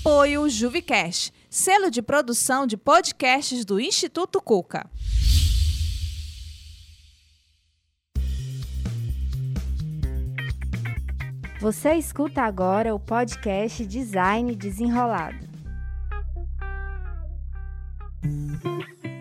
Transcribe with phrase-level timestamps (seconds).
[0.00, 4.88] Apoio Juvicast, selo de produção de podcasts do Instituto Cuca.
[11.60, 15.46] Você escuta agora o podcast Design Desenrolado.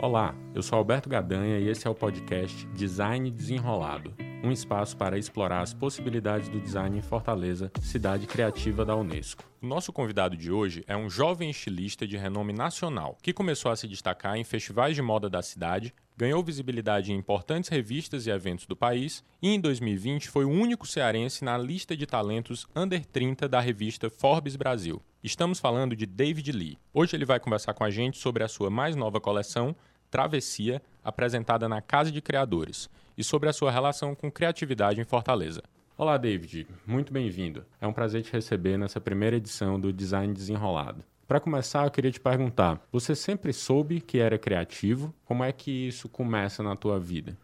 [0.01, 5.17] Olá, eu sou Alberto Gadanha e esse é o podcast Design Desenrolado um espaço para
[5.17, 9.43] explorar as possibilidades do design em Fortaleza, cidade criativa da Unesco.
[9.61, 13.75] O nosso convidado de hoje é um jovem estilista de renome nacional que começou a
[13.75, 18.65] se destacar em festivais de moda da cidade, ganhou visibilidade em importantes revistas e eventos
[18.65, 23.47] do país e em 2020 foi o único cearense na lista de talentos Under 30
[23.47, 25.01] da revista Forbes Brasil.
[25.21, 26.77] Estamos falando de David Lee.
[26.93, 29.75] Hoje ele vai conversar com a gente sobre a sua mais nova coleção,
[30.09, 35.61] Travessia, apresentada na Casa de Criadores, e sobre a sua relação com criatividade em Fortaleza.
[35.97, 36.65] Olá, David.
[36.87, 37.65] Muito bem-vindo.
[37.81, 41.03] É um prazer te receber nessa primeira edição do Design Desenrolado.
[41.27, 45.13] Para começar, eu queria te perguntar: você sempre soube que era criativo?
[45.25, 47.37] Como é que isso começa na tua vida?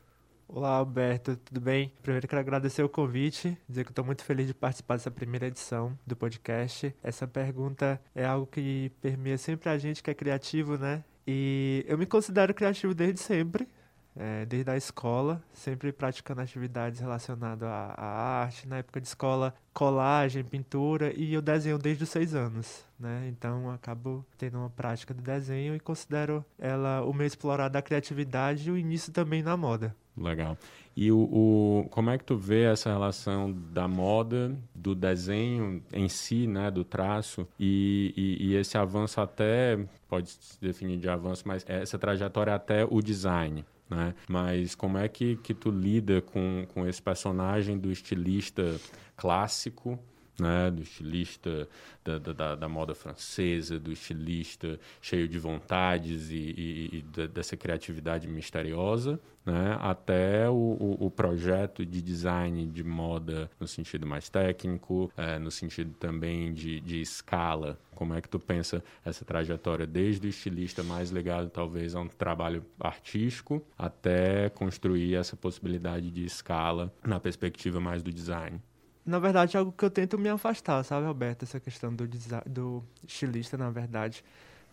[0.48, 1.92] Olá, Alberto, tudo bem?
[2.02, 5.98] Primeiro quero agradecer o convite, dizer que estou muito feliz de participar dessa primeira edição
[6.08, 6.96] do podcast.
[7.04, 11.04] Essa pergunta é algo que permeia sempre a gente que é criativo, né?
[11.28, 13.68] E eu me considero criativo desde sempre,
[14.16, 18.06] é, desde a escola, sempre praticando atividades relacionadas à, à,
[18.44, 18.68] arte.
[18.68, 23.28] Na época de escola, colagem, pintura, e eu desenho desde os seis anos, né?
[23.30, 28.70] Então, acabo tendo uma prática de desenho e considero ela o meio explorado da criatividade
[28.70, 29.96] e o início também na moda.
[30.18, 30.58] Legal.
[30.96, 36.08] E o, o, como é que tu vê essa relação da moda, do desenho em
[36.08, 39.78] si, né, do traço, e, e, e esse avanço até,
[40.08, 43.66] pode se definir de avanço, mas essa trajetória até o design?
[43.90, 44.16] Né?
[44.28, 48.80] Mas como é que, que tu lida com, com esse personagem do estilista
[49.16, 50.00] clássico
[50.40, 51.68] né, do estilista
[52.04, 58.28] da, da, da, moda francesa, do estilista cheio de vontades e, e, e dessa criatividade
[58.28, 65.12] misteriosa, né, até o, o, o, projeto de design de moda no sentido mais técnico,
[65.16, 67.78] é, no sentido também de, de escala.
[67.94, 72.08] Como é que tu pensa essa trajetória desde o estilista mais ligado talvez a um
[72.08, 78.60] trabalho artístico até construir essa possibilidade de escala na perspectiva mais do design?
[79.06, 81.46] Na verdade, é algo que eu tento me afastar, sabe, Alberto?
[81.46, 82.08] Essa questão do,
[82.48, 84.24] do estilista, na verdade.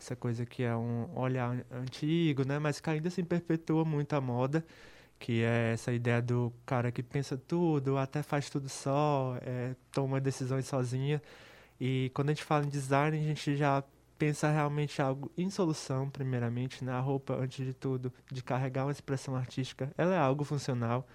[0.00, 2.59] Essa coisa que é um olhar antigo, né?
[2.59, 4.65] Mas que ainda assim perpetua muito a moda.
[5.19, 10.20] Que é essa ideia do cara que pensa tudo, até faz tudo só, é, toma
[10.20, 11.22] decisões sozinha.
[11.81, 13.84] E quando a gente fala em design, a gente já
[14.19, 16.93] pensa realmente algo em solução, primeiramente, né?
[16.93, 21.06] A roupa, antes de tudo, de carregar uma expressão artística, ela é algo funcional,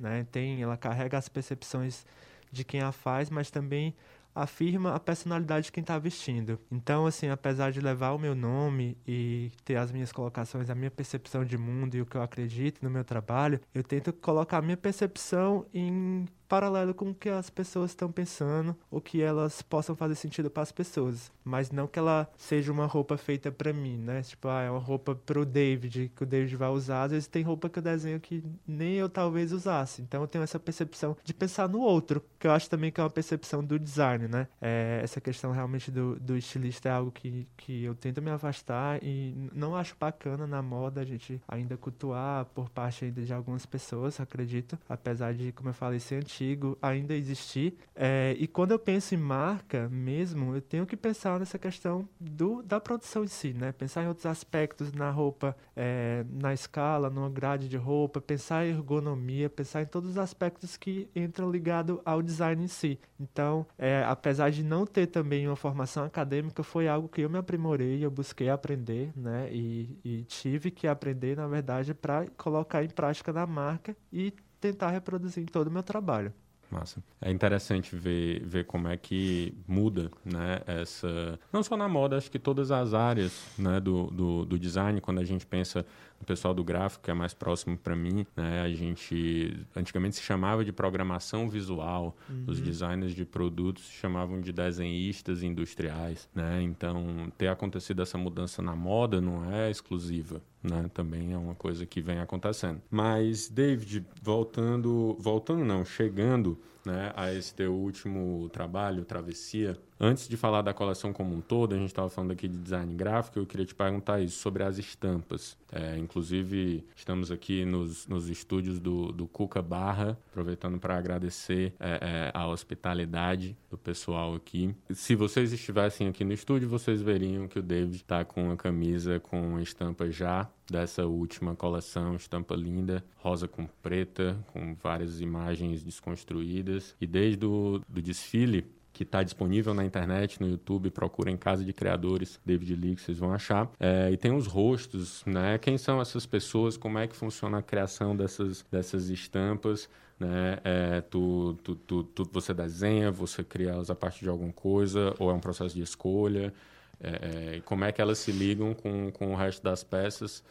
[0.00, 0.26] né?
[0.30, 2.04] Tem, ela carrega as percepções
[2.50, 3.94] de quem a faz, mas também
[4.36, 6.60] afirma a personalidade de quem está vestindo.
[6.70, 10.90] Então, assim, apesar de levar o meu nome e ter as minhas colocações, a minha
[10.90, 14.62] percepção de mundo e o que eu acredito no meu trabalho, eu tento colocar a
[14.62, 19.94] minha percepção em paralelo com o que as pessoas estão pensando, o que elas possam
[19.96, 23.96] fazer sentido para as pessoas, mas não que ela seja uma roupa feita para mim,
[23.98, 24.22] né?
[24.22, 27.04] Tipo, ah, é uma roupa pro David que o David vai usar.
[27.04, 30.02] Às vezes tem roupa que eu desenho que nem eu talvez usasse.
[30.02, 33.04] Então eu tenho essa percepção de pensar no outro, que eu acho também que é
[33.04, 34.48] uma percepção do design, né?
[34.60, 39.02] É, essa questão realmente do, do estilista é algo que, que eu tento me afastar
[39.02, 43.66] e não acho bacana na moda a gente ainda cultuar por parte ainda de algumas
[43.66, 47.76] pessoas, acredito, apesar de, como eu falei, ser antigo antigo ainda existir.
[47.94, 52.62] É, e quando eu penso em marca mesmo, eu tenho que pensar nessa questão do,
[52.62, 53.72] da produção em si, né?
[53.72, 58.70] Pensar em outros aspectos na roupa, é, na escala, numa grade de roupa, pensar em
[58.70, 62.98] ergonomia, pensar em todos os aspectos que entram ligados ao design em si.
[63.18, 67.38] Então, é, apesar de não ter também uma formação acadêmica, foi algo que eu me
[67.38, 69.48] aprimorei, eu busquei aprender, né?
[69.50, 74.90] E, e tive que aprender, na verdade, para colocar em prática na marca e tentar
[74.90, 76.32] reproduzir em todo o meu trabalho.
[76.70, 77.02] Massa.
[77.20, 81.38] É interessante ver, ver como é que muda, né, essa...
[81.52, 85.20] Não só na moda, acho que todas as áreas, né, do, do, do design, quando
[85.20, 85.86] a gente pensa
[86.20, 88.62] o pessoal do gráfico, que é mais próximo para mim, né?
[88.62, 92.44] A gente antigamente se chamava de programação visual, uhum.
[92.46, 96.62] os designers de produtos se chamavam de desenhistas industriais, né?
[96.62, 100.90] Então, ter acontecido essa mudança na moda não é exclusiva, né?
[100.92, 102.80] Também é uma coisa que vem acontecendo.
[102.90, 109.76] Mas David, voltando, voltando não, chegando né, a esse teu último trabalho, Travessia.
[109.98, 112.94] Antes de falar da coleção como um todo, a gente estava falando aqui de design
[112.94, 115.56] gráfico, eu queria te perguntar isso, sobre as estampas.
[115.72, 121.98] É, inclusive, estamos aqui nos, nos estúdios do, do Cuca Barra, aproveitando para agradecer é,
[122.02, 124.74] é, a hospitalidade do pessoal aqui.
[124.90, 129.18] Se vocês estivessem aqui no estúdio, vocês veriam que o David está com a camisa
[129.18, 136.94] com estampa já dessa última coleção, estampa linda, rosa com preta, com várias imagens desconstruídas.
[137.00, 138.66] E desde o do desfile,
[138.96, 143.02] que está disponível na internet, no YouTube, procura em Casa de Criadores, David Lee, que
[143.02, 143.70] vocês vão achar.
[143.78, 145.58] É, e tem os rostos, né?
[145.58, 149.86] Quem são essas pessoas, como é que funciona a criação dessas, dessas estampas,
[150.18, 150.60] né?
[150.64, 155.14] É, tu, tu, tu, tu, você desenha, você cria elas a partir de alguma coisa,
[155.18, 156.54] ou é um processo de escolha?
[156.98, 160.42] É, é, como é que elas se ligam com, com o resto das peças,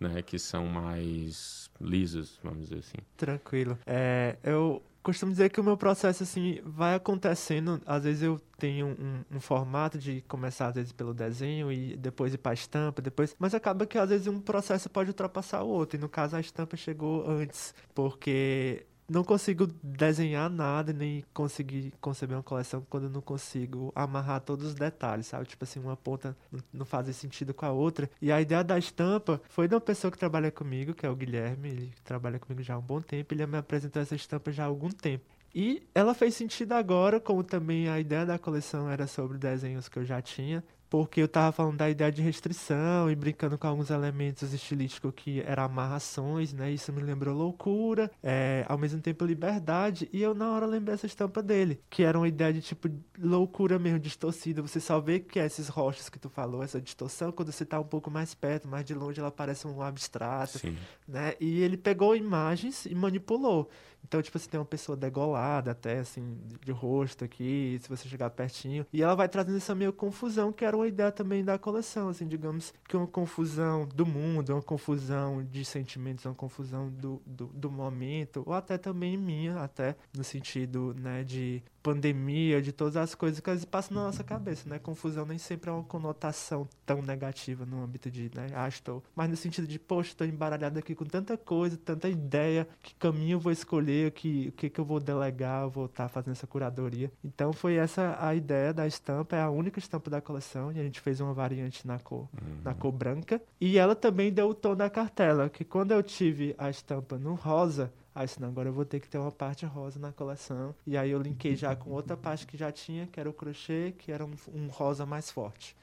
[0.00, 0.22] né?
[0.22, 2.98] Que são mais lisas, vamos dizer assim.
[3.18, 3.78] Tranquilo.
[3.86, 7.80] É, eu costumo dizer que o meu processo assim vai acontecendo.
[7.86, 12.34] Às vezes eu tenho um, um, formato de começar às vezes pelo desenho e depois
[12.34, 15.68] ir para a estampa, depois, mas acaba que às vezes um processo pode ultrapassar o
[15.68, 15.98] outro.
[15.98, 22.36] E no caso a estampa chegou antes, porque não consigo desenhar nada, nem conseguir conceber
[22.36, 25.46] uma coleção quando eu não consigo amarrar todos os detalhes, sabe?
[25.46, 26.36] Tipo assim, uma ponta
[26.72, 28.08] não faz sentido com a outra.
[28.22, 31.16] E a ideia da estampa foi de uma pessoa que trabalha comigo, que é o
[31.16, 34.62] Guilherme, ele trabalha comigo já há um bom tempo, ele me apresentou essa estampa já
[34.62, 35.24] há algum tempo.
[35.52, 39.98] E ela fez sentido agora, como também a ideia da coleção era sobre desenhos que
[39.98, 43.90] eu já tinha porque eu tava falando da ideia de restrição e brincando com alguns
[43.90, 46.72] elementos estilísticos que eram amarrações, né?
[46.72, 51.06] Isso me lembrou loucura, é, ao mesmo tempo liberdade, e eu na hora lembrei essa
[51.06, 54.60] estampa dele, que era uma ideia de tipo loucura mesmo, distorcida.
[54.60, 57.78] Você só vê que é esses rochas que tu falou, essa distorção, quando você tá
[57.78, 60.76] um pouco mais perto, mais de longe ela parece um abstrato, Sim.
[61.06, 61.34] né?
[61.38, 63.70] E ele pegou imagens e manipulou.
[64.06, 68.30] Então, tipo, você tem uma pessoa degolada até, assim, de rosto aqui, se você chegar
[68.30, 68.86] pertinho.
[68.92, 72.26] E ela vai trazendo essa meio confusão, que era uma ideia também da coleção, assim,
[72.26, 77.70] digamos que uma confusão do mundo, uma confusão de sentimentos, uma confusão do, do, do
[77.70, 83.40] momento, ou até também minha, até no sentido, né, de pandemia, de todas as coisas
[83.40, 84.78] que passam na nossa cabeça, né?
[84.78, 89.30] Confusão nem sempre é uma conotação tão negativa no âmbito de, né, ah, estou, mas
[89.30, 93.52] no sentido de, poxa, estou embaralhado aqui com tanta coisa, tanta ideia, que caminho vou
[93.52, 97.10] escolher, que, o que, que eu vou delegar, vou estar tá fazendo essa curadoria.
[97.24, 100.82] Então foi essa a ideia da estampa, é a única estampa da coleção, e a
[100.82, 102.60] gente fez uma variante na cor, uhum.
[102.62, 106.54] na cor branca, e ela também deu o tom da cartela, que quando eu tive
[106.58, 110.00] a estampa no rosa, Aí senão agora eu vou ter que ter uma parte rosa
[110.00, 110.74] na coleção.
[110.84, 113.94] E aí eu linkei já com outra parte que já tinha, que era o crochê,
[113.96, 115.76] que era um, um rosa mais forte.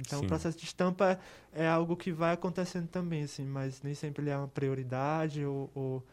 [0.00, 0.24] Então Sim.
[0.24, 1.18] o processo de estampa
[1.52, 5.44] é, é, algo que vai acontecendo também, assim, mas nem sempre ele é uma prioridade
[5.44, 6.06] ou, ou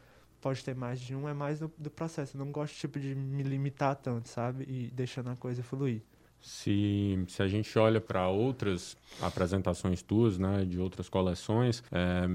[0.47, 2.37] pode ter mais de um, é mais do, do, processo.
[2.37, 4.63] Eu não gosto tipo de me limitar tanto, sabe?
[4.63, 6.01] E deixando a coisa fluir.
[6.39, 12.29] Se, se a gente olha para outras apresentações tuas, né, de outras coleções, é,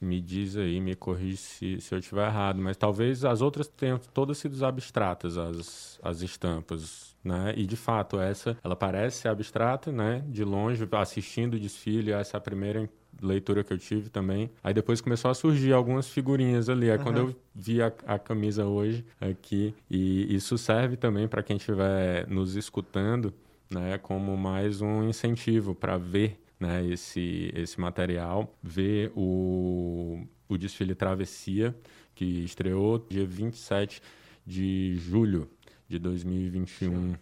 [0.00, 3.98] me diz aí, me corrige se, se eu estiver errado, mas talvez as outras tenham
[4.14, 7.52] todas sido abstratas, as, as estampas, né?
[7.54, 10.24] E de fato, essa, ela parece abstrata, né?
[10.26, 12.88] De longe, assistindo o desfile, essa é a primeira
[13.20, 14.50] leitura que eu tive também.
[14.62, 16.90] Aí depois começou a surgir algumas figurinhas ali.
[16.90, 17.04] Aí uhum.
[17.04, 22.28] quando eu vi a, a, camisa hoje aqui, e isso serve também para quem estiver
[22.28, 23.32] nos escutando,
[23.70, 23.98] né?
[23.98, 31.74] Como mais um incentivo para ver né, esse, esse material, ver o, o desfile Travessia,
[32.14, 34.02] que estreou dia 27
[34.44, 35.48] de julho
[35.88, 37.14] de 2021,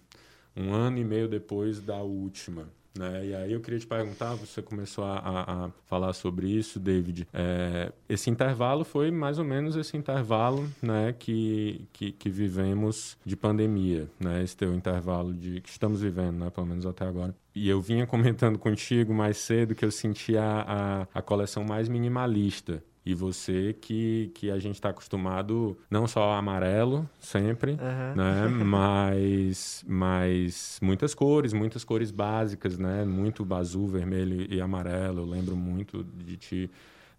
[0.57, 2.69] um ano e meio depois da última.
[2.99, 3.27] Né?
[3.27, 7.29] E aí eu queria te perguntar, você começou a, a, a falar sobre isso, David.
[7.33, 13.37] É, esse intervalo foi mais ou menos esse intervalo né, que, que, que, vivemos de
[13.37, 14.43] pandemia, né?
[14.43, 17.35] esse teu intervalo de que estamos vivendo, né, pelo menos até agora.
[17.55, 21.89] E eu vinha comentando contigo mais cedo que eu sentia a, a, a coleção mais
[21.89, 28.17] minimalista e você que, que a gente está acostumado não só amarelo sempre, uhum.
[28.17, 28.49] né?
[28.67, 33.05] mas, mas muitas cores, muitas cores básicas, né?
[33.05, 35.21] Muito azul, vermelho e amarelo.
[35.21, 36.71] Eu lembro muito de ti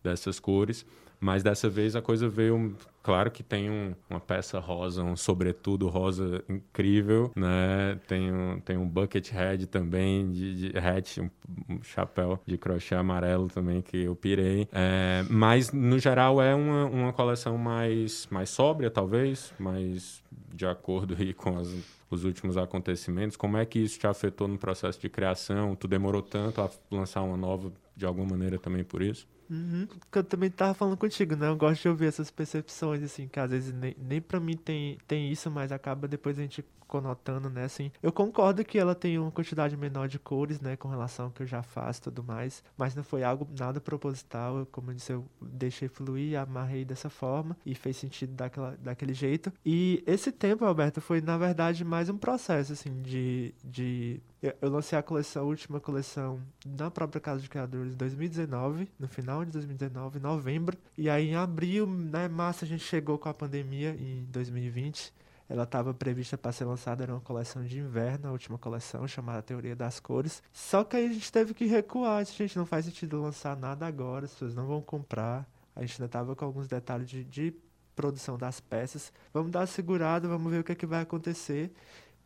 [0.04, 0.86] dessas cores.
[1.22, 2.76] Mas dessa vez a coisa veio.
[3.08, 7.98] Claro que tem um, uma peça rosa, um sobretudo rosa incrível, né?
[8.06, 11.30] Tem um, tem um bucket head também, de, de hat, um,
[11.70, 14.68] um, chapéu de crochê amarelo também que eu pirei.
[14.74, 20.22] É, mas, no geral, é uma, uma coleção mais, mais sóbria, talvez, mais
[20.54, 21.74] de acordo aí com as,
[22.12, 23.38] os últimos acontecimentos.
[23.38, 25.78] Como é que isso te afetou no processo de criação?
[25.78, 29.26] Tu demorou tanto a lançar uma nova de alguma maneira também por isso?
[29.50, 31.48] Uhum, eu também tava falando contigo, né?
[31.48, 35.32] Eu gosto de ouvir essas percepções, assim, que às vezes nem, nem mim tem, tem
[35.32, 37.92] isso, mas acaba depois a gente conotando, né, assim.
[38.02, 41.44] Eu concordo que ela tem uma quantidade menor de cores, né, com relação ao que
[41.44, 44.96] eu já faço e tudo mais, mas não foi algo nada proposital, eu, como eu
[44.96, 49.52] disse, eu deixei fluir, amarrei dessa forma e fez sentido daquela, daquele jeito.
[49.66, 53.54] E esse tempo, Alberto, foi, na verdade, mais um processo, assim, de...
[53.64, 58.88] de eu lancei a coleção, a última coleção na própria Casa de Criadores em 2019,
[59.00, 60.78] no final de 2019, em novembro.
[60.98, 65.14] E aí em abril, né, março, a gente chegou com a pandemia em 2020.
[65.50, 69.42] Ela estava prevista para ser lançada, era uma coleção de inverno, a última coleção, chamada
[69.42, 70.44] Teoria das Cores.
[70.52, 72.26] Só que aí a gente teve que recuar.
[72.26, 75.48] Gente, não faz sentido lançar nada agora, as pessoas não vão comprar.
[75.76, 77.54] A gente ainda estava com alguns detalhes de, de
[77.96, 79.12] produção das peças.
[79.34, 81.72] Vamos dar segurada, vamos ver o que, é que vai acontecer.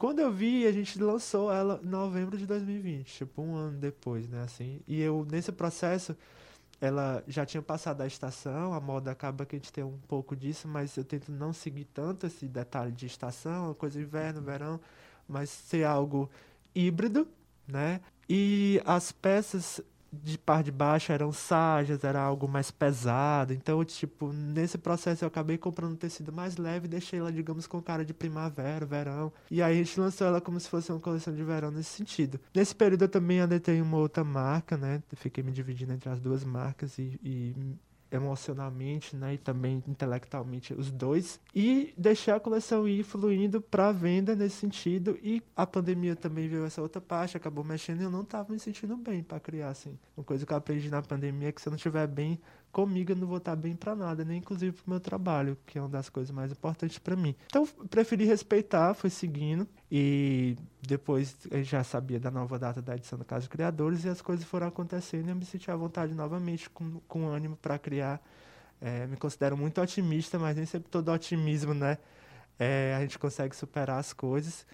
[0.01, 4.27] Quando eu vi, a gente lançou ela em novembro de 2020, tipo um ano depois,
[4.27, 4.81] né, assim.
[4.87, 6.17] E eu, nesse processo,
[6.81, 10.35] ela já tinha passado a estação, a moda acaba que a gente tem um pouco
[10.35, 14.79] disso, mas eu tento não seguir tanto esse detalhe de estação, coisa inverno, verão,
[15.27, 16.27] mas ser algo
[16.73, 17.27] híbrido,
[17.67, 18.01] né?
[18.27, 19.81] E as peças
[20.11, 23.53] de par de baixo eram sajas, era algo mais pesado.
[23.53, 27.65] Então, tipo, nesse processo eu acabei comprando um tecido mais leve e deixei ela, digamos,
[27.67, 29.31] com cara de primavera, verão.
[29.49, 32.39] E aí a gente lançou ela como se fosse uma coleção de verão nesse sentido.
[32.53, 35.01] Nesse período eu também adetei uma outra marca, né?
[35.15, 37.55] Fiquei me dividindo entre as duas marcas e, e
[38.11, 44.35] emocionalmente, né, e também intelectualmente os dois e deixar a coleção ir fluindo para venda
[44.35, 48.21] nesse sentido e a pandemia também veio essa outra parte, acabou mexendo e eu não
[48.21, 49.97] estava me sentindo bem para criar assim.
[50.15, 52.39] Uma coisa que eu aprendi na pandemia é que se eu não estiver bem
[52.71, 55.77] comigo eu não vou estar bem para nada, nem inclusive para o meu trabalho, que
[55.77, 57.35] é uma das coisas mais importantes para mim.
[57.45, 63.19] Então, preferi respeitar, fui seguindo e depois eu já sabia da nova data da edição
[63.19, 66.69] do Caso Criadores e as coisas foram acontecendo e eu me senti à vontade novamente,
[66.69, 68.21] com, com ânimo para criar.
[68.79, 71.99] É, me considero muito otimista, mas nem sempre todo otimismo, né?
[72.57, 74.65] É, a gente consegue superar as coisas.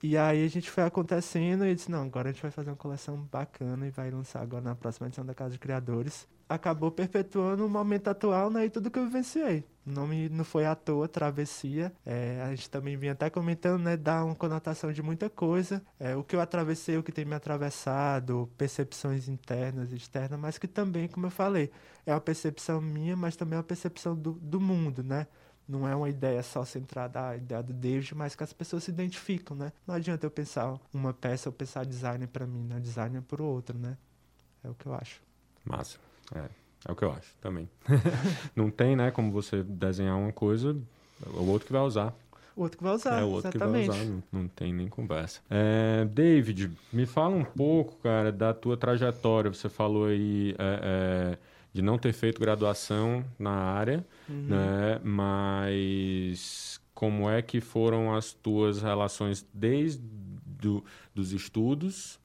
[0.00, 2.76] E aí a gente foi acontecendo e disse, não, agora a gente vai fazer uma
[2.76, 6.28] coleção bacana e vai lançar agora na próxima edição da Casa de Criadores.
[6.48, 9.64] Acabou perpetuando o momento atual né, e tudo que eu vivenciei.
[9.86, 11.92] O nome não foi à toa, Travessia.
[12.04, 15.82] É, a gente também vinha até comentando, né, dá uma conotação de muita coisa.
[15.98, 20.58] É, o que eu atravessei, o que tem me atravessado, percepções internas e externas, mas
[20.58, 21.70] que também, como eu falei,
[22.06, 25.26] é uma percepção minha, mas também é uma percepção do, do mundo, né?
[25.68, 28.90] não é uma ideia só centrada a ideia do David, mas que as pessoas se
[28.90, 29.70] identificam, né?
[29.86, 32.80] Não adianta eu pensar uma peça ou pensar design para mim, né?
[32.80, 33.98] Design é para o outro, né?
[34.64, 35.20] É o que eu acho.
[35.64, 35.98] Massa.
[36.34, 36.48] É,
[36.86, 37.68] é o que eu acho também.
[38.54, 40.76] não tem, né, como você desenhar uma coisa,
[41.34, 42.14] o outro que vai usar.
[42.56, 43.82] O outro que vai usar, é o outro exatamente.
[43.82, 45.40] que vai usar, não, não tem nem conversa.
[45.48, 49.52] É, David, me fala um pouco, cara, da tua trajetória.
[49.52, 50.80] Você falou aí é,
[51.36, 51.38] é,
[51.72, 54.46] de não ter feito graduação na área, uhum.
[54.48, 55.00] né?
[55.04, 60.02] Mas como é que foram as tuas relações desde
[60.44, 62.18] do, dos estudos,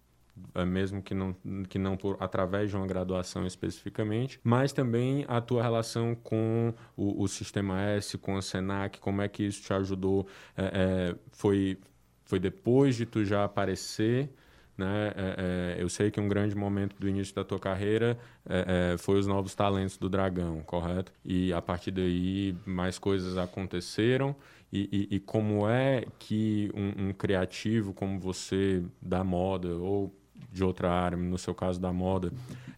[0.66, 1.36] mesmo que não,
[1.70, 7.24] que não por, através de uma graduação especificamente, mas também a tua relação com o,
[7.24, 10.28] o Sistema S, com a Senac, como é que isso te ajudou?
[10.58, 11.78] É, é, foi,
[12.26, 14.30] foi depois de tu já aparecer
[14.78, 15.14] né?
[15.16, 18.98] É, é, eu sei que um grande momento do início da tua carreira é, é,
[18.98, 21.12] foi os novos talentos do Dragão, correto?
[21.24, 24.36] E a partir daí mais coisas aconteceram.
[24.72, 30.12] E, e, e como é que um, um, criativo como você da moda ou
[30.52, 32.32] de outra área, no seu caso da moda,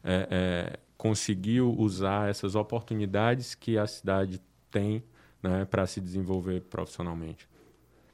[0.04, 5.04] é, é, conseguiu usar essas oportunidades que a cidade tem
[5.42, 7.48] né, para se desenvolver profissionalmente?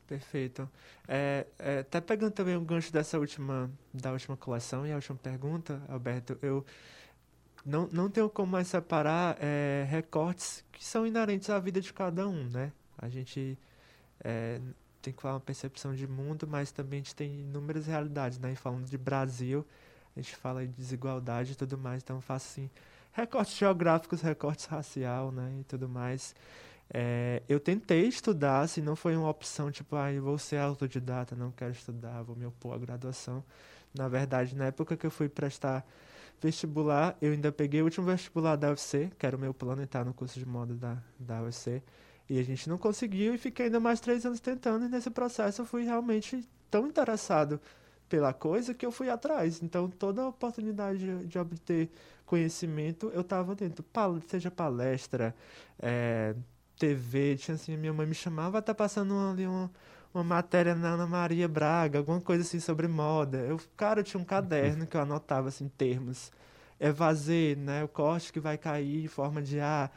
[0.07, 0.69] Perfeito.
[1.07, 5.17] É, é, até pegando também o gancho dessa última, da última coleção e a última
[5.17, 6.65] pergunta, Alberto, eu
[7.65, 12.27] não, não tenho como mais separar é, recortes que são inerentes à vida de cada
[12.27, 12.73] um, né?
[12.97, 13.57] A gente
[14.23, 14.59] é,
[15.01, 18.53] tem que falar uma percepção de mundo, mas também a gente tem inúmeras realidades, né?
[18.53, 19.65] E falando de Brasil,
[20.15, 22.69] a gente fala de desigualdade e tudo mais, então faço assim,
[23.11, 25.57] recortes geográficos, recortes racial, né?
[25.59, 26.35] E tudo mais.
[26.93, 31.35] É, eu tentei estudar, se não foi uma opção, tipo, ah, eu vou ser autodidata,
[31.35, 33.43] não quero estudar, vou me opor à graduação.
[33.93, 35.85] Na verdade, na época que eu fui prestar
[36.41, 40.03] vestibular, eu ainda peguei o último vestibular da UFC, que era o meu plano entrar
[40.03, 41.81] no curso de moda da, da UFC,
[42.29, 45.61] e a gente não conseguiu e fiquei ainda mais três anos tentando, e nesse processo
[45.61, 47.59] eu fui realmente tão interessado
[48.07, 49.61] pela coisa que eu fui atrás.
[49.63, 51.89] Então, toda oportunidade de, de obter
[52.25, 53.85] conhecimento, eu estava dentro,
[54.27, 55.35] seja palestra,
[55.79, 56.35] é,
[56.77, 59.71] TV, tinha assim, minha mãe me chamava, tá passando ali uma,
[60.13, 63.37] uma matéria na Ana Maria Braga, alguma coisa assim sobre moda.
[63.39, 66.31] Eu, cara, eu tinha um caderno que eu anotava assim termos.
[66.79, 69.89] é fazer, né, o corte que vai cair em forma de ah,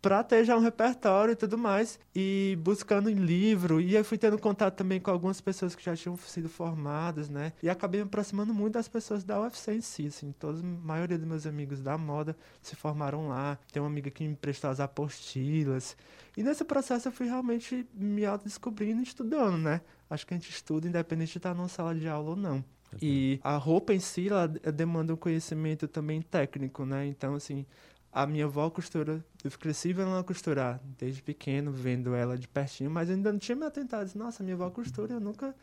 [0.00, 1.98] para ter já um repertório e tudo mais.
[2.14, 5.94] E buscando em livro, e eu fui tendo contato também com algumas pessoas que já
[5.94, 7.52] tinham sido formadas, né?
[7.62, 10.32] E acabei me aproximando muito das pessoas da UFC em si, assim.
[10.38, 13.58] Toda a maioria dos meus amigos da moda se formaram lá.
[13.72, 15.96] Tem uma amiga que me emprestou as apostilas.
[16.36, 19.80] E nesse processo eu fui realmente me autodescobrindo e estudando, né?
[20.08, 22.64] Acho que a gente estuda independente de estar numa sala de aula ou não.
[23.00, 27.06] E a roupa em si, ela demanda um conhecimento também técnico, né?
[27.06, 27.64] Então, assim,
[28.12, 32.90] a minha avó costura, eu cresci vendo ela costurar, desde pequeno, vendo ela de pertinho,
[32.90, 34.10] mas eu ainda não tinha me atentado.
[34.16, 35.54] Nossa, minha avó costura, eu nunca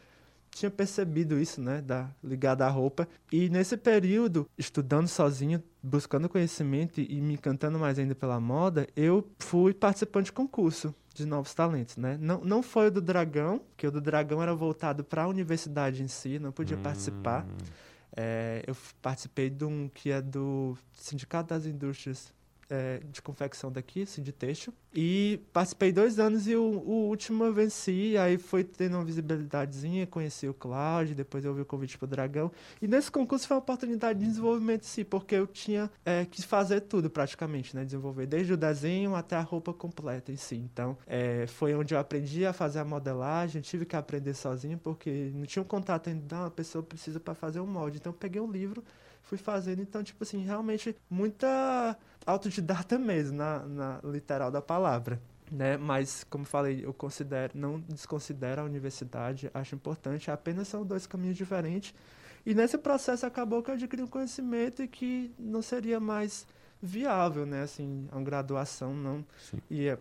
[0.50, 3.08] tinha percebido isso, né, da, ligado à roupa.
[3.32, 9.27] E nesse período, estudando sozinho, buscando conhecimento e me encantando mais ainda pela moda, eu
[9.39, 12.18] fui participante de concurso de novos talentos, né?
[12.22, 16.04] Não, não foi o do Dragão, que o do Dragão era voltado para a universidade
[16.04, 16.82] em si, não podia hum.
[16.82, 17.46] participar.
[18.16, 22.34] É, eu participei de um que é do Sindicato das Indústrias
[22.69, 24.74] é, de confecção daqui, assim, de texto.
[24.93, 30.07] E participei dois anos e o, o, último eu venci, aí foi tendo uma visibilidadezinha,
[30.07, 32.51] conheci o Cláudio, depois eu ouvi o convite para o Dragão.
[32.81, 36.81] E nesse concurso foi uma oportunidade de desenvolvimento sim, porque eu tinha é, que fazer
[36.81, 37.86] tudo praticamente, né?
[37.86, 40.55] Desenvolver desde o desenho até a roupa completa em si.
[40.55, 45.31] Então, é, foi onde eu aprendi a fazer a modelagem, tive que aprender sozinho, porque
[45.36, 47.97] não tinha um contato ainda, uma pessoa precisa para fazer um molde.
[47.97, 48.83] Então, peguei um livro
[49.27, 49.81] fui fazendo.
[49.81, 51.97] Então, tipo assim, realmente muita
[52.27, 55.19] autodidata mesmo, na, na literal da palavra.
[55.50, 55.77] Né?
[55.77, 61.38] Mas, como falei, eu considero, não desconsidero a universidade, acho importante, apenas são dois caminhos
[61.38, 61.93] diferentes.
[62.46, 66.46] E nesse processo acabou que eu adquiri um conhecimento e que não seria mais
[66.81, 67.63] viável, né?
[67.63, 69.25] Assim, uma graduação não.
[69.38, 69.57] Sim.
[69.69, 69.98] E é,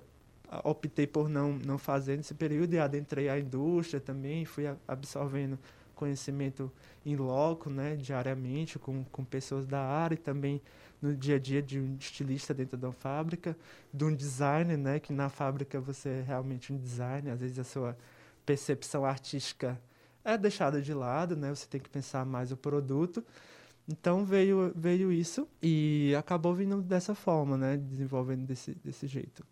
[0.65, 5.59] optei por não, não fazer nesse período e adentrei a indústria também, fui absorvendo
[5.95, 6.71] conhecimento
[7.05, 10.61] em loco, né, diariamente, com, com pessoas da área e também
[11.01, 13.57] no dia a dia de um estilista dentro da fábrica,
[13.93, 17.65] de um designer, né, que na fábrica você é realmente um designer, às vezes a
[17.65, 17.97] sua
[18.45, 19.81] percepção artística
[20.25, 23.25] é deixada de lado, né, você tem que pensar mais o produto.
[23.89, 29.45] Então veio, veio isso e acabou vindo dessa forma, né, desenvolvendo desse, desse jeito.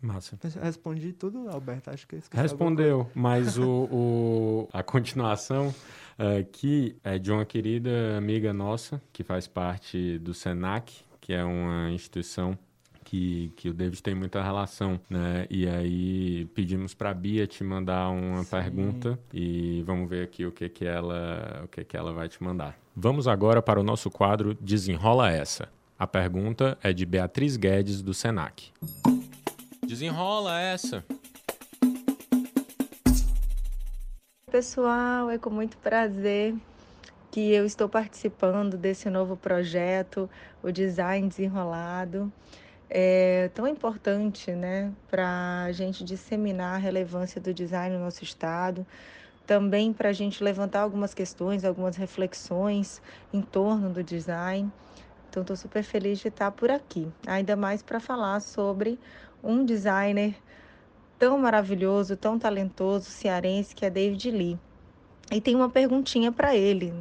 [0.00, 0.38] Massa.
[0.62, 1.90] Respondi tudo, Alberto.
[1.90, 5.74] Acho que Respondeu, mas o, o, a continuação
[6.40, 11.90] aqui é de uma querida amiga nossa que faz parte do SENAC, que é uma
[11.90, 12.58] instituição
[13.06, 15.46] que, que o David tem muita relação, né?
[15.48, 18.50] E aí pedimos para a Bia te mandar uma Sim.
[18.50, 22.42] pergunta e vamos ver aqui o que que ela o que que ela vai te
[22.42, 22.76] mandar.
[22.94, 25.68] Vamos agora para o nosso quadro Desenrola essa.
[25.98, 28.72] A pergunta é de Beatriz Guedes do Senac.
[29.86, 31.04] Desenrola essa.
[34.50, 36.56] Pessoal, é com muito prazer
[37.30, 40.28] que eu estou participando desse novo projeto,
[40.60, 42.32] o Design Desenrolado.
[42.90, 48.84] É tão importante né, para a gente disseminar a relevância do design no nosso estado,
[49.46, 53.00] também para a gente levantar algumas questões, algumas reflexões
[53.32, 54.68] em torno do design.
[55.28, 58.98] Então, estou super feliz de estar por aqui, ainda mais para falar sobre
[59.46, 60.34] um designer
[61.18, 64.58] tão maravilhoso, tão talentoso, cearense, que é David Lee.
[65.30, 66.92] E tem uma perguntinha para ele.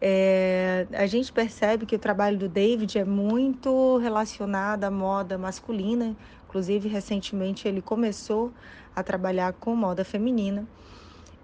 [0.00, 6.16] É, a gente percebe que o trabalho do David é muito relacionado à moda masculina,
[6.46, 8.52] inclusive recentemente ele começou
[8.94, 10.66] a trabalhar com moda feminina.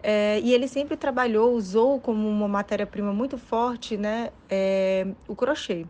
[0.03, 5.87] É, e ele sempre trabalhou, usou como uma matéria-prima muito forte né, é, o crochê.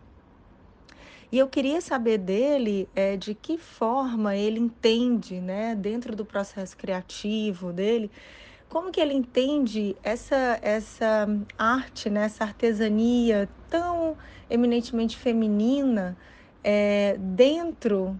[1.31, 6.75] E eu queria saber dele é, de que forma ele entende, né, dentro do processo
[6.75, 8.11] criativo dele,
[8.67, 14.17] como que ele entende essa, essa arte, né, essa artesania tão
[14.49, 16.17] eminentemente feminina
[16.61, 18.19] é, dentro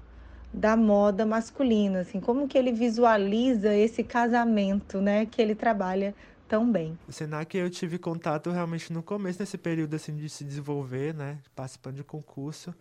[0.54, 6.16] da moda masculina, assim, como que ele visualiza esse casamento, né, que ele trabalha
[6.48, 6.98] tão bem.
[7.08, 11.38] O Senac eu tive contato realmente no começo desse período assim de se desenvolver, né,
[11.56, 12.74] participando de concurso.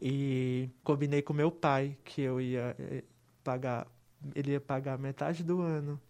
[0.00, 3.04] E combinei com meu pai que eu ia eh,
[3.42, 3.86] pagar,
[4.34, 6.00] ele ia pagar metade do ano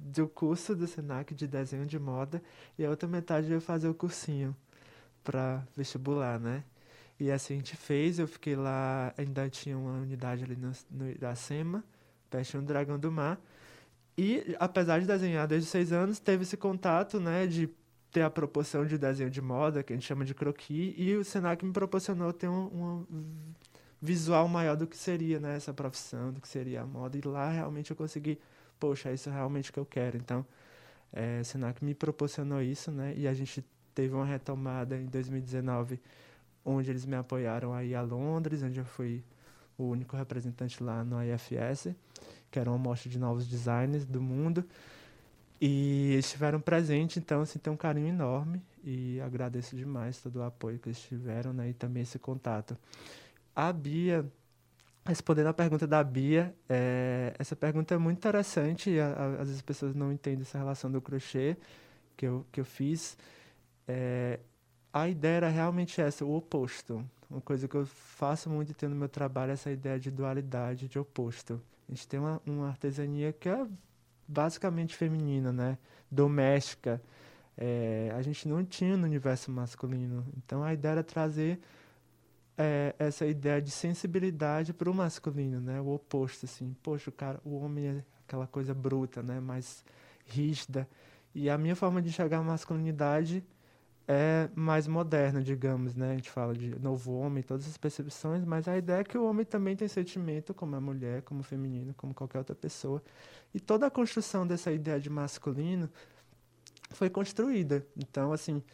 [0.00, 2.42] do curso do Senac de desenho de moda
[2.78, 4.56] e a outra metade eu ia fazer o cursinho
[5.22, 6.64] para vestibular, né?
[7.18, 11.10] E assim a gente fez, eu fiquei lá, ainda tinha uma unidade ali no, no
[11.10, 11.84] Iracema,
[12.30, 13.38] perto do Dragão do Mar.
[14.16, 17.68] E apesar de desenhar desde seis anos, teve esse contato, né, de
[18.10, 21.24] ter a proporção de desenho de moda, que a gente chama de croquis, e o
[21.24, 23.54] Senac me proporcionou ter um, um
[24.02, 27.50] visual maior do que seria né, essa profissão, do que seria a moda, e lá
[27.50, 28.38] realmente eu consegui,
[28.78, 30.16] poxa, é isso realmente que eu quero.
[30.16, 30.44] Então,
[31.12, 36.00] é, o Senac me proporcionou isso, né, e a gente teve uma retomada em 2019,
[36.64, 39.22] onde eles me apoiaram aí a Londres, onde eu fui
[39.78, 41.94] o único representante lá no IFS,
[42.50, 44.64] que era uma mostra de novos designers do mundo.
[45.60, 50.42] E eles estiveram presentes, então assim, tem um carinho enorme e agradeço demais todo o
[50.42, 52.78] apoio que eles tiveram né, e também esse contato.
[53.54, 54.24] A Bia,
[55.04, 59.62] respondendo a pergunta da Bia, é, essa pergunta é muito interessante, a, às vezes as
[59.62, 61.56] pessoas não entendem essa relação do crochê
[62.16, 63.18] que eu, que eu fiz.
[63.86, 64.40] É,
[64.92, 67.04] a ideia era realmente essa, o oposto.
[67.28, 70.10] Uma coisa que eu faço muito e tenho no meu trabalho é essa ideia de
[70.10, 71.60] dualidade, de oposto.
[71.88, 73.66] A gente tem uma, uma artesania que é
[74.30, 75.76] basicamente feminina, né?
[76.10, 77.02] Doméstica.
[77.56, 80.24] É, a gente não tinha no universo masculino.
[80.36, 81.60] Então a ideia era trazer
[82.56, 85.80] é, essa ideia de sensibilidade para o masculino, né?
[85.80, 86.74] O oposto, assim.
[86.82, 89.40] Poxa, o cara, o homem é aquela coisa bruta, né?
[89.40, 89.84] Mais
[90.26, 90.88] rígida.
[91.34, 93.44] E a minha forma de enxergar a masculinidade
[94.12, 96.10] é mais moderna, digamos, né?
[96.10, 99.24] A gente fala de novo homem, todas as percepções, mas a ideia é que o
[99.24, 103.00] homem também tem sentimento, como a mulher, como o feminino, como qualquer outra pessoa.
[103.54, 105.88] E toda a construção dessa ideia de masculino
[106.90, 107.86] foi construída.
[107.96, 108.64] Então, assim,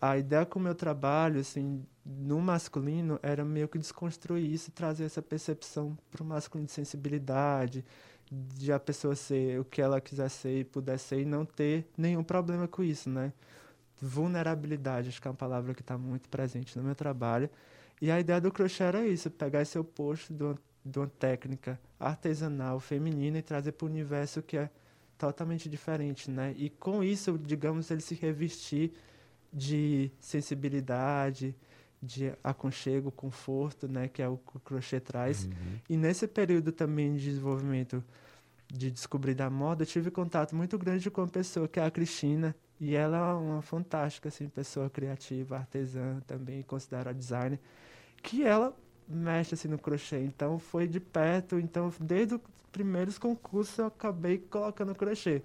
[0.00, 5.04] a ideia com o meu trabalho, assim, no masculino, era meio que desconstruir isso, trazer
[5.04, 7.84] essa percepção para o masculino de sensibilidade,
[8.28, 11.86] de a pessoa ser o que ela quiser ser e puder ser e não ter
[11.96, 13.32] nenhum problema com isso, né?
[14.02, 17.48] Vulnerabilidade, acho que é uma palavra que está muito presente no meu trabalho.
[18.00, 21.80] E a ideia do crochê era isso, pegar esse oposto de uma, de uma técnica
[22.00, 24.68] artesanal feminina e trazer para o universo que é
[25.16, 26.52] totalmente diferente, né?
[26.58, 28.92] E com isso, digamos, ele se revestir
[29.52, 31.54] de sensibilidade,
[32.02, 34.08] de aconchego, conforto, né?
[34.08, 35.44] Que é o que o crochê traz.
[35.44, 35.52] Uhum.
[35.88, 38.02] E nesse período também de desenvolvimento
[38.66, 41.90] de descobrir da moda, eu tive contato muito grande com uma pessoa que é a
[41.90, 47.60] Cristina, e ela é uma fantástica assim, pessoa criativa, artesã também, considera designer,
[48.20, 50.18] que ela mexe assim, no crochê.
[50.18, 52.40] Então foi de perto, então desde os
[52.72, 55.42] primeiros concursos eu acabei colocando crochê.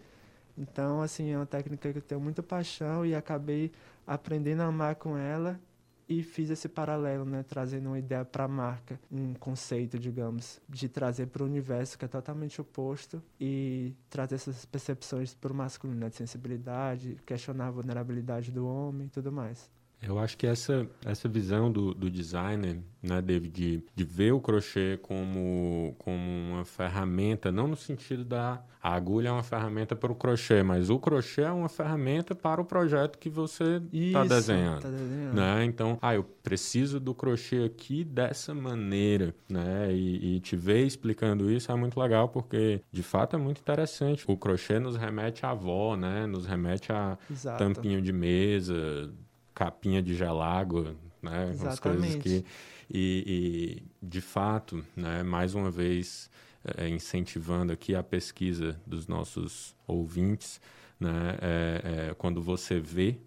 [0.58, 3.72] Então, assim, é uma técnica que eu tenho muita paixão e acabei
[4.08, 5.60] aprendendo a amar com ela
[6.08, 10.88] e fiz esse paralelo, né, trazendo uma ideia para a marca, um conceito, digamos, de
[10.88, 16.00] trazer para o universo que é totalmente oposto e trazer essas percepções para o masculino,
[16.00, 19.70] né, de sensibilidade, questionar a vulnerabilidade do homem e tudo mais.
[20.02, 24.40] Eu acho que essa, essa visão do, do designer, né, David, de, de ver o
[24.40, 30.12] crochê como, como uma ferramenta, não no sentido da a agulha é uma ferramenta para
[30.12, 34.82] o crochê, mas o crochê é uma ferramenta para o projeto que você está desenhando.
[34.82, 35.36] Tá desenhando.
[35.36, 35.66] Né?
[35.66, 39.92] Então, ah, eu preciso do crochê aqui dessa maneira, né?
[39.92, 44.24] E, e te ver explicando isso é muito legal, porque de fato é muito interessante.
[44.26, 46.26] O crochê nos remete à avó, né?
[46.26, 47.58] Nos remete a Exato.
[47.58, 49.12] tampinho de mesa,
[49.58, 51.50] capinha de gelágua, né?
[51.50, 51.68] Exatamente.
[51.68, 52.46] As coisas que
[52.90, 55.24] e, e, de fato, né?
[55.24, 56.30] Mais uma vez
[56.78, 60.62] é, incentivando aqui a pesquisa dos nossos ouvintes,
[61.00, 61.38] né?
[61.42, 63.18] É, é, quando você vê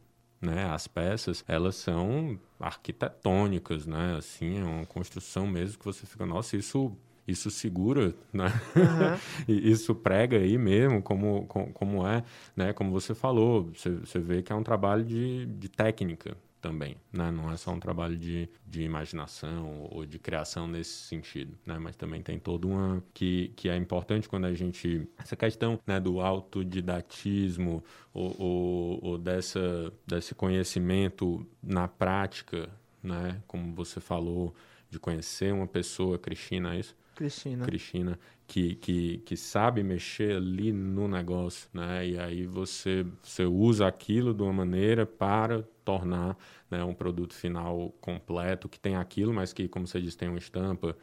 [0.40, 4.14] né, as peças, elas são arquitetônicas, né?
[4.16, 6.96] Assim, é uma construção mesmo que você fica, nossa, isso
[7.30, 8.46] isso segura, né?
[8.76, 9.16] Uhum.
[9.54, 12.24] isso prega aí mesmo, como, como, como, é,
[12.56, 12.72] né?
[12.72, 17.30] Como você falou, você, você vê que é um trabalho de, de técnica também, né?
[17.30, 21.78] Não é só um trabalho de, de imaginação ou de criação nesse sentido, né?
[21.78, 23.02] Mas também tem toda uma...
[23.14, 25.08] Que, que é importante quando a gente...
[25.18, 32.68] Essa questão né, do autodidatismo ou, ou, ou dessa, desse conhecimento na prática,
[33.02, 33.42] né?
[33.46, 34.54] Como você falou,
[34.90, 36.96] de conhecer uma pessoa, Cristina, é isso?
[37.20, 37.66] Cristina.
[37.66, 42.06] Cristina, que, que, que sabe mexer ali no negócio, né?
[42.06, 46.34] E aí você, você usa aquilo de uma maneira para tornar
[46.70, 50.38] né, um produto final completo, que tem aquilo, mas que, como você disse, tem uma
[50.38, 50.96] estampa,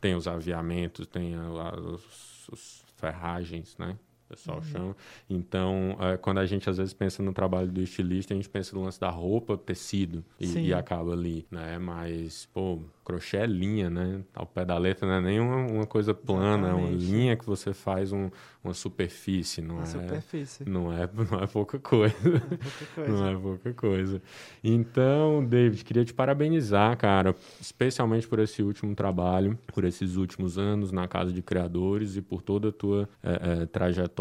[0.00, 3.98] tem os aviamentos, tem as ferragens, né?
[4.26, 4.64] O pessoal uhum.
[4.64, 4.96] chama.
[5.30, 8.74] Então, é, quando a gente às vezes pensa no trabalho do estilista, a gente pensa
[8.74, 11.78] no lance da roupa, tecido, e, e acaba ali, né?
[11.78, 14.22] Mas, pô, crochê é linha, né?
[14.34, 16.86] Ao pé da letra não é nem uma, uma coisa plana, Exatamente.
[16.86, 18.28] é uma linha que você faz um,
[18.64, 19.86] uma superfície, não uma é?
[19.86, 20.68] Superfície.
[20.68, 22.16] Não é, não é pouca coisa.
[22.24, 23.12] Não é pouca coisa.
[23.12, 24.22] não é pouca coisa.
[24.62, 30.90] Então, David, queria te parabenizar, cara, especialmente por esse último trabalho, por esses últimos anos
[30.90, 34.15] na Casa de Criadores e por toda a tua é, é, trajetória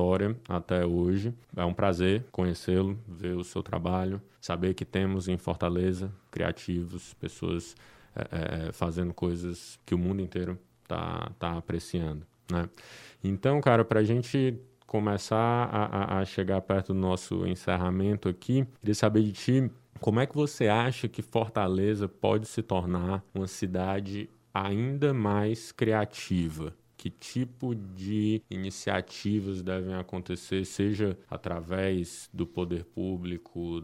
[0.48, 1.34] até hoje.
[1.56, 7.76] É um prazer conhecê-lo, ver o seu trabalho, saber que temos em Fortaleza criativos, pessoas
[8.16, 12.70] é, é, fazendo coisas que o mundo inteiro tá, tá apreciando, né?
[13.24, 18.96] Então, cara, para a gente começar a, a, chegar perto do nosso encerramento aqui, queria
[18.96, 24.30] saber de ti Como é que você acha que Fortaleza pode se tornar uma cidade
[24.54, 26.74] ainda mais criativa?
[26.98, 33.82] Que tipo de iniciativas devem acontecer, seja através do poder público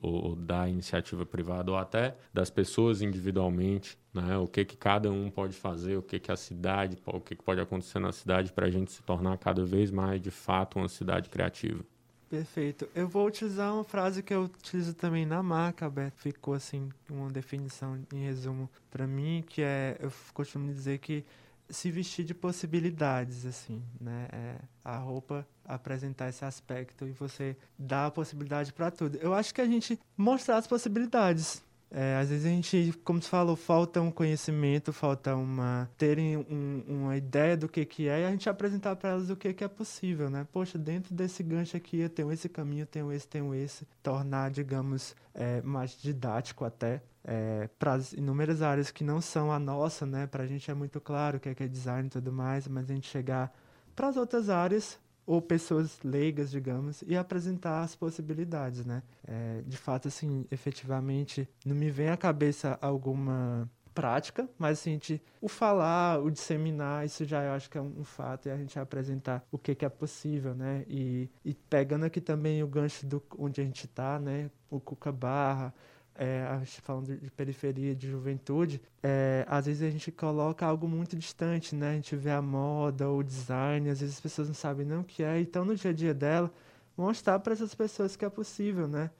[0.00, 4.36] ou da iniciativa privada ou até das pessoas individualmente, né?
[4.36, 7.42] O que que cada um pode fazer, o que que a cidade, o que que
[7.42, 10.88] pode acontecer na cidade para a gente se tornar cada vez mais de fato uma
[10.88, 11.84] cidade criativa.
[12.28, 12.86] Perfeito.
[12.94, 16.20] Eu vou utilizar uma frase que eu utilizo também na marca, Beto.
[16.20, 21.24] Ficou assim uma definição em resumo para mim, que é eu costumo dizer que
[21.70, 24.28] se vestir de possibilidades, assim, né?
[24.32, 29.18] É, a roupa apresentar esse aspecto e você dar a possibilidade para tudo.
[29.18, 33.28] Eu acho que a gente mostrar as possibilidades, é, às vezes a gente, como você
[33.28, 38.24] falou, falta um conhecimento, falta uma terem um, uma ideia do que que é e
[38.24, 40.46] a gente apresentar para elas o que que é possível, né?
[40.52, 45.16] Poxa, dentro desse gancho aqui eu tenho esse caminho, tenho esse, tenho esse, tornar, digamos,
[45.34, 50.26] é, mais didático até é, para inúmeras áreas que não são a nossa, né?
[50.26, 52.66] Para a gente é muito claro o que é, que é design e tudo mais,
[52.66, 53.54] mas a gente chegar
[53.94, 59.02] para as outras áreas ou pessoas leigas, digamos, e apresentar as possibilidades, né?
[59.26, 65.22] É, de fato, assim, efetivamente, não me vem à cabeça alguma prática, mas assim, gente,
[65.38, 68.56] o falar, o disseminar, isso já eu acho que é um, um fato, e a
[68.56, 70.86] gente apresentar o que, que é possível, né?
[70.88, 74.50] E, e pegando aqui também o gancho do onde a gente está, né?
[74.70, 75.74] O Cuca Barra,
[76.18, 81.16] é, gente falando de periferia, de juventude, é, às vezes a gente coloca algo muito
[81.16, 81.90] distante, né?
[81.90, 85.04] A gente vê a moda, o design, às vezes as pessoas não sabem nem o
[85.04, 86.52] que é, então no dia a dia dela,
[86.96, 89.10] mostrar para essas pessoas que é possível, né?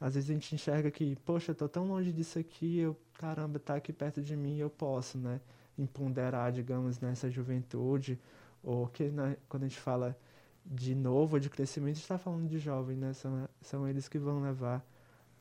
[0.00, 3.58] Às vezes a gente enxerga que, poxa, eu tô tão longe disso aqui, eu, caramba,
[3.58, 5.40] tá aqui perto de mim, eu posso, né?
[5.76, 8.18] Empoderar, digamos, nessa juventude,
[8.62, 10.16] ou que né, quando a gente fala
[10.64, 13.12] de novo, de crescimento, a gente está falando de jovem, né?
[13.12, 14.82] São, são eles que vão levar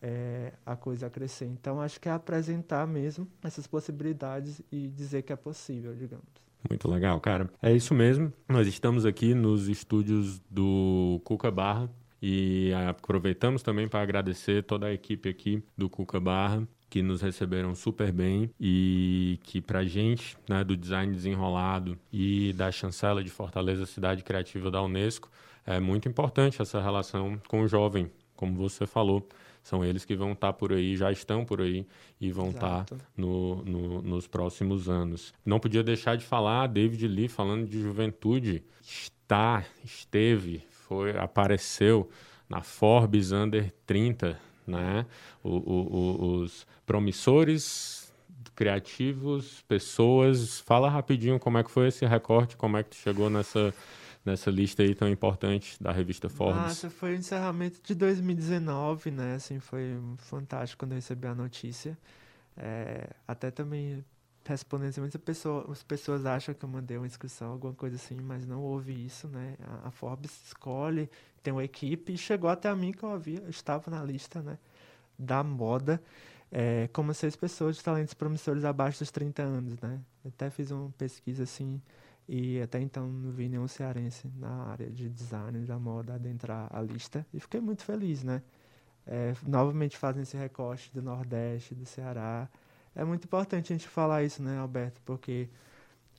[0.02, 1.46] é, a coisa a crescer.
[1.46, 6.26] Então, acho que é apresentar mesmo essas possibilidades e dizer que é possível, digamos.
[6.70, 7.50] Muito legal, cara.
[7.62, 8.32] É isso mesmo.
[8.48, 11.90] Nós estamos aqui nos estúdios do Cuca Barra
[12.22, 17.76] e aproveitamos também para agradecer toda a equipe aqui do Cuca Barra que nos receberam
[17.76, 23.86] super bem e que para gente, né, do design desenrolado e da chancela de Fortaleza
[23.86, 25.30] Cidade Criativa da Unesco,
[25.66, 29.28] é muito importante essa relação com o jovem, como você falou.
[29.68, 31.86] São eles que vão estar tá por aí, já estão por aí
[32.22, 35.34] e vão estar tá no, no, nos próximos anos.
[35.46, 42.10] Não podia deixar de falar, David Lee falando de juventude, está, esteve, foi, apareceu
[42.48, 45.06] na Forbes Under 30, né?
[45.44, 48.10] O, o, o, os promissores
[48.56, 50.62] criativos, pessoas.
[50.62, 53.74] Fala rapidinho como é que foi esse recorte, como é que tu chegou nessa
[54.28, 56.62] nessa lista aí tão importante da revista Forbes.
[56.62, 59.36] Nossa, foi o encerramento de 2019, né?
[59.36, 61.98] Assim, foi fantástico quando eu recebi a notícia.
[62.56, 64.04] É, até também
[64.46, 68.16] respondendo assim, muitas pessoas, as pessoas acham que eu mandei uma inscrição, alguma coisa assim,
[68.16, 69.56] mas não houve isso, né?
[69.84, 71.10] A, a Forbes escolhe,
[71.44, 74.42] tem uma equipe e chegou até a mim que eu havia, eu estava na lista,
[74.42, 74.58] né?
[75.20, 76.02] Da moda,
[76.52, 80.00] é, como seis pessoas de talentos promissores abaixo dos 30 anos, né?
[80.24, 81.82] Eu até fiz uma pesquisa assim,
[82.28, 86.82] e até então não vi nenhum cearense na área de design da moda adentrar a
[86.82, 87.26] lista.
[87.34, 88.42] E fiquei muito feliz, né?
[89.06, 92.50] É, novamente fazem esse recorte do Nordeste, do Ceará.
[92.94, 95.02] É muito importante a gente falar isso, né, Alberto?
[95.06, 95.48] Porque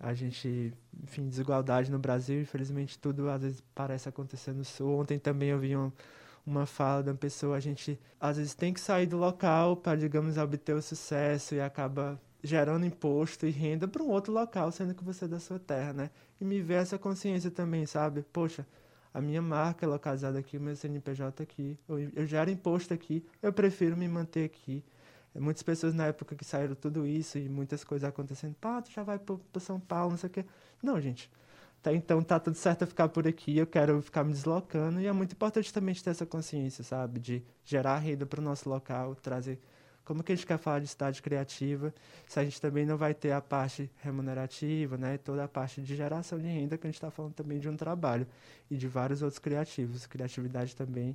[0.01, 5.01] a gente, enfim, desigualdade no Brasil, infelizmente tudo às vezes parece acontecer no Sul.
[5.01, 5.93] Ontem também eu vi uma,
[6.47, 10.39] uma fala da pessoa, a gente às vezes tem que sair do local para, digamos,
[10.39, 15.05] obter o sucesso e acaba gerando imposto e renda para um outro local, sendo que
[15.05, 16.11] você é da sua terra, né?
[16.41, 18.25] E me ver essa consciência também, sabe?
[18.33, 18.67] Poxa,
[19.13, 23.25] a minha marca é localizada aqui, o meu CNPJ aqui, eu, eu gero imposto aqui,
[23.43, 24.85] eu prefiro me manter aqui.
[25.35, 29.03] Muitas pessoas na época que saíram tudo isso e muitas coisas acontecendo, pá, tu já
[29.03, 30.45] vai para São Paulo, não sei o quê.
[30.83, 31.31] Não, gente.
[31.83, 35.07] Tá, então tá tudo certo eu ficar por aqui, eu quero ficar me deslocando e
[35.07, 37.21] é muito importante também ter essa consciência, sabe?
[37.21, 39.61] De gerar renda para o nosso local, trazer
[40.09, 41.93] como que a gente quer falar de cidade criativa
[42.27, 45.19] se a gente também não vai ter a parte remunerativa, né?
[45.19, 47.77] Toda a parte de geração de renda que a gente está falando também de um
[47.77, 48.27] trabalho
[48.71, 50.07] e de vários outros criativos.
[50.07, 51.15] Criatividade também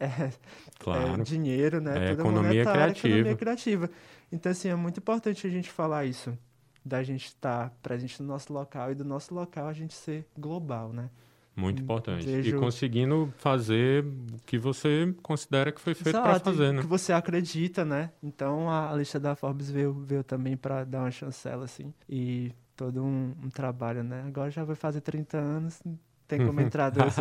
[0.00, 0.32] é,
[0.80, 1.20] claro.
[1.20, 1.92] é dinheiro, né?
[1.92, 3.08] É Toda economia criativa.
[3.08, 3.90] economia criativa.
[4.32, 6.36] Então, assim, é muito importante a gente falar isso.
[6.84, 10.26] Da gente estar tá presente no nosso local e do nosso local a gente ser
[10.36, 11.08] global, né?
[11.56, 12.26] Muito importante.
[12.26, 12.56] Vejo...
[12.56, 16.80] E conseguindo fazer o que você considera que foi feito para fazer, né?
[16.80, 18.10] que você acredita, né?
[18.22, 21.94] Então a lista da Forbes veio, veio também para dar uma chancela, assim.
[22.08, 24.24] E todo um, um, trabalho, né?
[24.26, 25.80] Agora já vai fazer 30 anos,
[26.26, 27.14] tem como entrar dois.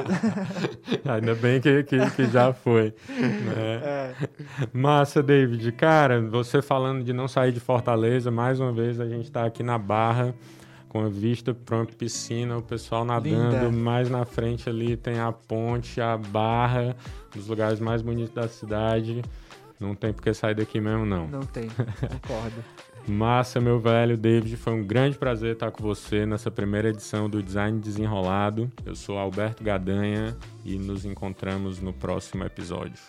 [1.06, 2.94] Ainda bem que, que, que já foi.
[3.10, 3.82] Né?
[3.94, 4.14] É.
[4.74, 5.72] Massa, David.
[5.74, 9.62] Cara, você falando de não sair de Fortaleza, mais uma vez a gente está aqui
[9.62, 10.34] na Barra,
[10.94, 13.56] com a vista para uma piscina, o pessoal nadando.
[13.56, 13.72] Linda.
[13.72, 16.96] Mais na frente ali tem a ponte, a Barra,
[17.34, 19.24] um dos lugares mais bonitos da cidade.
[19.80, 21.28] Não tem por que sair daqui mesmo, não.
[21.28, 22.64] Não tem, concordo.
[23.08, 27.42] Massa, meu velho David, foi um grande prazer estar com você nessa primeira edição do
[27.42, 28.72] Design Desenrolado.
[28.86, 33.02] Eu sou Alberto Gadanha e nos encontramos no próximo episódio.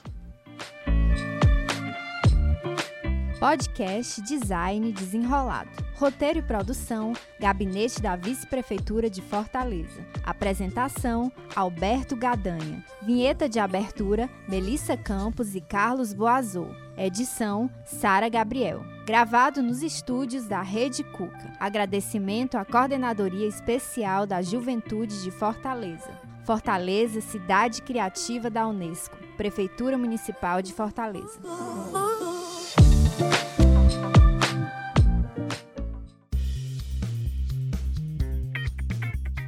[3.44, 5.68] Podcast Design Desenrolado.
[5.96, 10.02] Roteiro e produção, Gabinete da Vice-Prefeitura de Fortaleza.
[10.24, 12.82] Apresentação, Alberto Gadanha.
[13.02, 16.74] Vinheta de abertura, Melissa Campos e Carlos Boazou.
[16.96, 18.82] Edição, Sara Gabriel.
[19.04, 21.52] Gravado nos estúdios da Rede Cuca.
[21.60, 26.18] Agradecimento à Coordenadoria Especial da Juventude de Fortaleza.
[26.46, 29.18] Fortaleza, cidade criativa da Unesco.
[29.36, 31.38] Prefeitura Municipal de Fortaleza.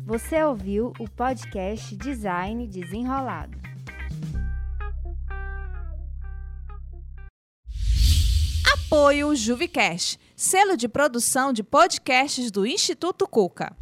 [0.07, 3.59] Você ouviu o podcast Design Desenrolado.
[8.73, 13.77] Apoio Juvicast, selo de produção de podcasts do Instituto Cuca.